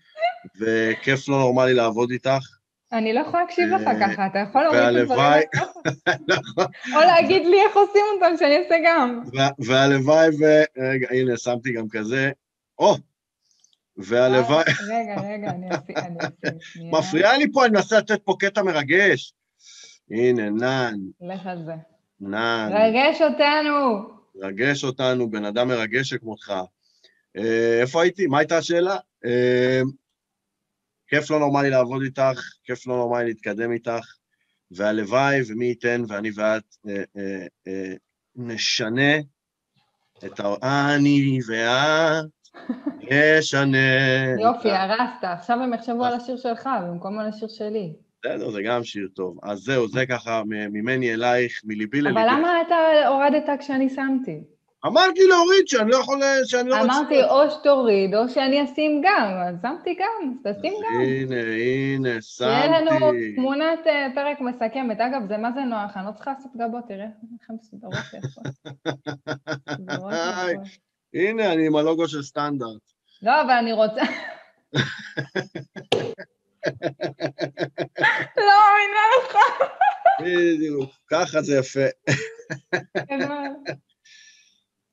[0.61, 2.49] וכיף לא נורמלי לעבוד איתך.
[2.93, 5.43] אני לא יכולה להקשיב לך ככה, אתה יכול להוריד את הדברים
[6.29, 6.65] נכון.
[6.95, 9.23] או להגיד לי איך עושים אותם, שאני אעשה גם.
[9.59, 10.45] והלוואי ו...
[10.79, 12.31] רגע, הנה, שמתי גם כזה.
[12.79, 12.97] או,
[13.97, 14.65] והלוואי...
[14.89, 15.93] רגע, רגע, אני אעשה.
[16.91, 19.35] מפריע לי פה, אני מנסה לתת פה קטע מרגש.
[20.11, 20.95] הנה, נאן.
[21.21, 21.73] לך על זה.
[22.21, 22.71] נאן.
[22.73, 24.09] רגש אותנו.
[24.43, 26.53] רגש אותנו, בן אדם מרגש שכמותך.
[27.37, 28.27] אה, איפה הייתי?
[28.27, 28.97] מה הייתה השאלה?
[31.15, 34.15] אה, כיף לא נורמלי לעבוד איתך, כיף לא נורמלי להתקדם איתך,
[34.71, 36.77] והלוואי, ומי ייתן, ואני ואת
[37.67, 37.95] אה,
[38.37, 39.19] נשנה
[40.27, 40.55] את ה...
[40.95, 42.25] אני ואת
[43.01, 43.79] ישנה.
[44.41, 45.23] יופי, הרסת.
[45.23, 47.93] עכשיו הם יחשבו על השיר שלך במקום על השיר שלי.
[48.25, 49.39] בסדר, זה גם שיר טוב.
[49.43, 52.21] אז זהו, זה ככה ממני אלייך, מליבי לליבי.
[52.21, 54.41] אבל למה אתה הורדת כשאני שמתי?
[54.87, 56.21] אמרתי להוריד, שאני לא יכול...
[56.45, 56.99] שאני לא רוצה...
[56.99, 59.43] אמרתי, או שתוריד, או שאני אשים גם.
[59.49, 61.01] אז שמתי גם, אז תשים גם.
[61.01, 62.23] הנה, הנה, שמתי.
[62.23, 65.01] שיהיה לנו תמונת אה, פרק מסכמת.
[65.01, 68.45] אגב, זה מה זה נוח, אני לא צריכה לעשות גבות, תראה איך הן מסודרות יפות.
[71.15, 72.83] הנה, אני עם הלוגו של סטנדרט.
[73.23, 74.03] לא, אבל אני רוצה...
[78.37, 79.37] לא מאמינה לך.
[80.21, 81.87] בדיוק, ככה זה יפה.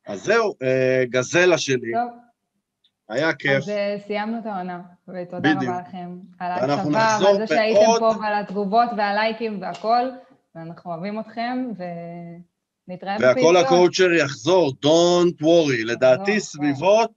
[0.10, 1.92] אז זהו, אה, גזלה שלי.
[1.94, 2.12] טוב.
[3.10, 3.58] היה כיף.
[3.58, 8.44] אז אה, סיימנו את העונה, ותודה רבה לכם על ההקשבה ועל זה שהייתם פה ועל
[8.44, 10.10] התגובות והלייקים והכל,
[10.56, 11.84] ואנחנו אוהבים אתכם, ו...
[12.90, 13.38] נתראה בפעילות.
[13.38, 17.12] והכל הקואוצ'ר יחזור, Don't worry, לדעתי לא, סביבות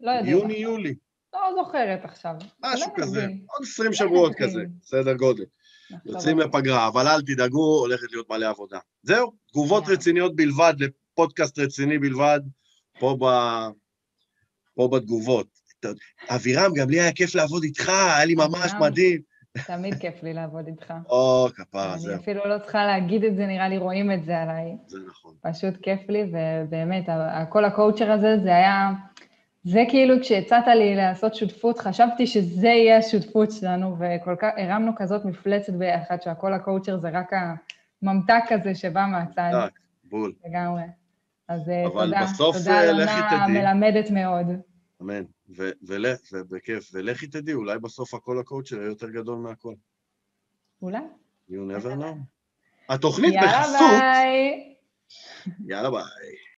[0.00, 0.94] לא יוני-יולי.
[1.34, 2.34] לא זוכרת עכשיו.
[2.64, 5.44] משהו כזה, עוד 20 שבועות כזה, סדר גודל.
[6.04, 8.78] יוצאים לפגרה, אבל אל תדאגו, הולכת להיות מלא עבודה.
[9.02, 10.74] זהו, תגובות רציניות בלבד
[11.16, 12.40] פודקאסט רציני בלבד,
[12.98, 13.24] פה, ב,
[14.74, 15.46] פה בתגובות.
[16.28, 19.20] אבירם, גם לי היה כיף לעבוד איתך, היה לי ממש מדהים.
[19.66, 20.94] תמיד כיף לי לעבוד איתך.
[21.08, 22.12] או, כפרה, זהו.
[22.12, 24.76] אני אפילו לא צריכה להגיד את זה, נראה לי רואים את זה עליי.
[24.86, 25.34] זה נכון.
[25.40, 27.04] פשוט כיף לי, ובאמת,
[27.48, 28.90] כל הקואוצ'ר הזה, זה היה...
[29.64, 35.24] זה כאילו כשהצעת לי לעשות שותפות, חשבתי שזה יהיה השותפות שלנו, וכל כך, הרמנו כזאת
[35.24, 37.30] מפלצת ביחד, שהכל הקואוצ'ר זה רק
[38.02, 39.68] הממתק הזה שבא מהצד.
[40.04, 40.32] בול.
[40.46, 40.82] לגמרי.
[41.48, 42.24] אז אה, אבל תודה.
[42.32, 43.46] בסוף, תודה אה, על עונה.
[43.48, 44.46] מלמדת מאוד.
[45.02, 45.22] אמן.
[45.56, 46.90] ו- ול- ובכיף.
[46.92, 49.74] ולכי תדעי, אולי בסוף הכל הקואוצ'ר יהיה יותר גדול מהכל.
[50.82, 50.98] אולי?
[51.50, 52.16] You never know.
[52.88, 53.90] התוכנית יאללה בחסות...
[54.00, 54.74] ביי.
[55.66, 56.02] יאללה ביי.